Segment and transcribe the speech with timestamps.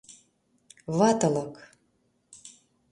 [0.97, 1.55] —Ватылык...